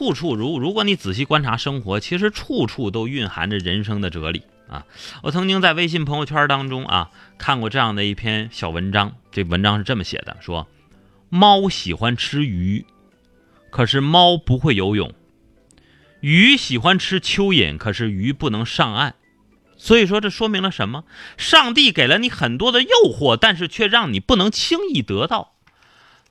[0.00, 4.86] 处处如如果你仔细观察生活，其实处处都蕴含着人生的哲理啊。
[5.22, 10.66] 我曾经在微信朋友圈当中啊看过这样的一篇小文章，这文章是这么写的：说
[11.28, 12.86] 猫喜欢吃鱼，
[13.68, 15.10] 可是猫不会游泳；
[16.20, 19.16] 鱼喜欢吃蚯蚓，可是鱼不能上岸。
[19.76, 21.04] 所以说，这说明了什么？
[21.36, 25.52] 上帝给了你很多的诱惑，但是却让你不能轻易得到。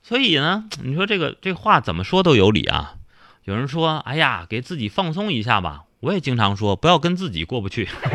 [0.02, 2.96] 所以呢，你说这个这话怎么说都有理啊。
[3.50, 7.88] 有人说：“哎呀，给自己放松一下吧。”我也经常说：“不要跟自己过不去，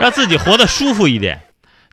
[0.00, 1.42] 让自己活得舒服一点。”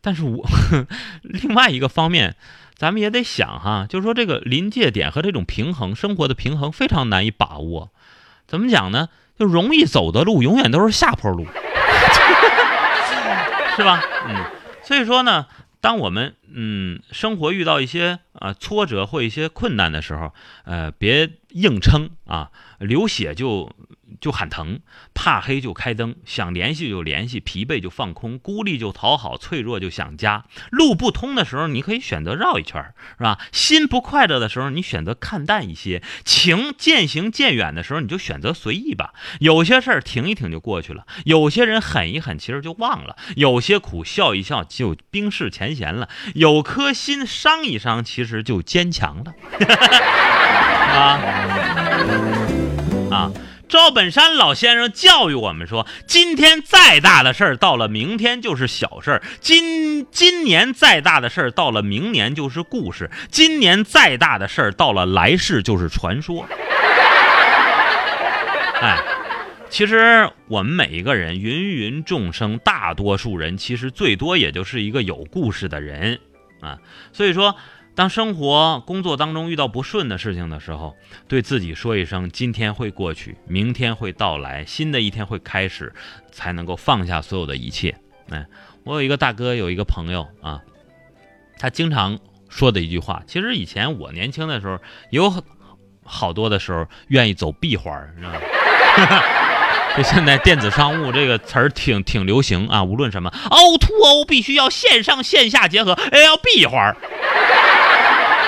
[0.01, 0.43] 但是我
[1.21, 2.35] 另外一个方面，
[2.75, 7.91] 咱们也得想哈，就是说这个临界点和这种平衡，生活的平衡非常难以把握。
[8.47, 9.09] 怎么讲呢？
[9.37, 11.45] 就容易走的路，永远都是下坡路，
[13.77, 14.01] 是吧？
[14.27, 14.45] 嗯，
[14.83, 15.45] 所以说呢，
[15.81, 23.69] 当我们嗯生活遇到一些啊挫折或一些困难的时候，呃，别硬撑啊，流血就。
[24.21, 24.79] 就喊疼，
[25.15, 30.45] 怕黑就开灯，想联系就联系，疲惫就放空，孤立就讨好，脆弱就想家。
[30.69, 32.81] 路不通的时候，你可以选择绕一圈，
[33.17, 33.39] 是吧？
[33.51, 36.03] 心不快乐的时候，你选择看淡一些。
[36.23, 39.13] 情渐行渐远的时候，你就选择随意吧。
[39.39, 46.07] 有些事儿停一停就过去了，有些人狠一狠，其实就忘了；有些苦笑一笑就冰释前嫌了。
[46.35, 49.33] 有颗心伤一伤，其实就坚强了。
[50.93, 51.19] 啊
[53.11, 53.31] 啊！
[53.71, 66.45] 赵本山老先生教育我们说：今天再大的事儿，到了明天就是小事儿；今今年再大的事儿，到了明年就是故事；今年再大的事儿，到了来世就是传说。
[68.81, 68.97] 哎，
[69.69, 76.19] 其实我们每一个人，芸芸众生，大多数人其实最多也就是一个有故事的人
[76.59, 76.77] 啊。
[77.13, 77.55] 所以说。
[78.01, 80.95] 当生活、工作当中遇到不顺的事情的时候，
[81.27, 85.93] 对自己说一声“今天会过去，明天会到来，新的一天会开始”，
[86.33, 87.95] 才能够放下所有的一切。
[88.31, 88.43] 哎，
[88.85, 90.61] 我有一个大哥，有一个朋友啊，
[91.59, 92.17] 他经常
[92.49, 94.79] 说的一句话，其实以前我年轻的时候
[95.11, 95.31] 有
[96.03, 98.39] 好多的时候愿意走闭环，你知道吗？
[99.95, 106.97] 就现在电子商务这个词儿挺挺流行啊，无论什么 O to O 必须要线上线下结合，哎，要闭环。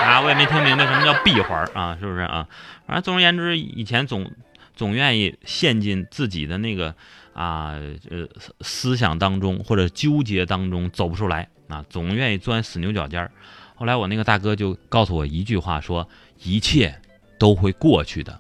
[0.03, 2.47] 啊，我也没听明白什么叫闭环啊，是不是啊？
[2.85, 4.29] 反正总而言之，以前总
[4.75, 6.93] 总愿意陷进自己的那个
[7.33, 7.75] 啊
[8.09, 8.27] 呃
[8.61, 13.31] 思想当中或者纠结当中走不出来啊，总愿意钻死牛角尖儿。
[13.75, 16.07] 后来我那个大哥就告诉我一句话，说
[16.43, 16.99] 一切
[17.39, 18.39] 都会过去的。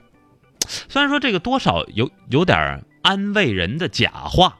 [0.67, 4.57] 虽然说这个多少有有点安慰人的假话。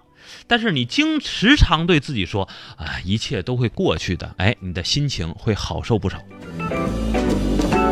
[0.47, 6.18] 但是你经时常对自己说啊，一切都会过去的，哎，你的心情会好受不少。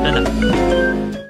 [0.04, 0.32] 真的，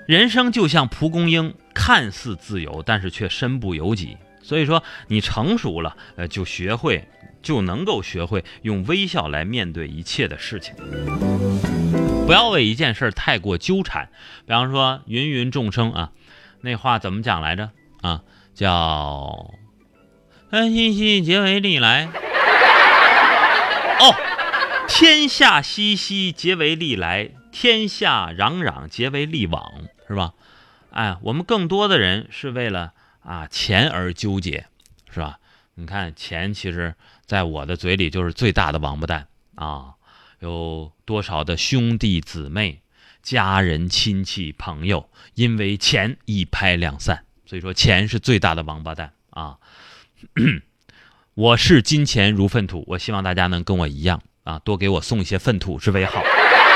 [0.08, 4.18] 人生就像蒲公英，看似自由，但是却身不由己。
[4.42, 7.08] 所以说，你成熟了，呃，就学会，
[7.42, 10.74] 就能够学会用微笑来面对一切的事情。
[12.26, 14.10] 不要为一件事太过纠缠。
[14.46, 16.12] 比方说，芸芸众生啊，
[16.62, 17.70] 那话怎么讲来着？
[18.02, 18.22] 啊，
[18.56, 19.54] 叫。
[20.50, 22.10] 安兮兮，结为利来。
[24.00, 24.16] 哦，
[24.88, 30.34] 天下熙熙，结为利来；天下攘攘，皆为利往，是吧？
[30.92, 34.68] 哎，我们更多的人是为了啊钱而纠结，
[35.10, 35.40] 是吧？
[35.76, 36.96] 你看，钱其实
[37.26, 39.94] 在我的嘴里就是最大的王八蛋啊！
[40.40, 42.82] 有多少的兄弟姊妹、
[43.24, 47.24] 家人、亲戚、朋友，因为钱一拍两散。
[47.46, 49.58] 所以说，钱是最大的王八蛋啊！
[51.36, 56.22] 我视金钱如粪土，我希望大家能跟我一样啊，多给我送一些粪土是为好。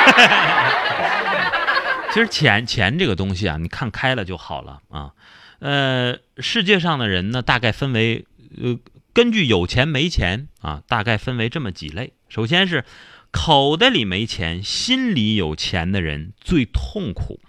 [2.14, 5.12] 其实钱钱这个东西啊，你看开了就好了啊。
[5.60, 8.26] 呃，世界上的人呢，大概分为
[8.62, 8.78] 呃，
[9.14, 12.14] 根据有钱没钱啊，大概分为这么几类。
[12.30, 12.86] 首先是
[13.32, 17.40] 口袋里没钱，心里有钱的人最痛苦；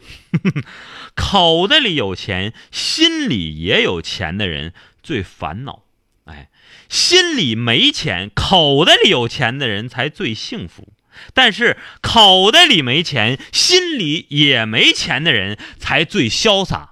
[1.15, 4.73] 口袋里有钱，心里也有钱的人
[5.03, 5.85] 最烦恼。
[6.25, 6.51] 哎，
[6.89, 10.89] 心里没钱，口袋里有钱的人才最幸福。
[11.35, 16.91] 但是口袋里没钱，心里也没钱的人才最潇洒。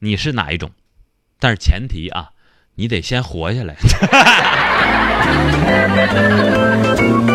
[0.00, 0.72] 你是哪一种？
[1.40, 2.30] 但是前提啊，
[2.76, 3.76] 你得先活下来。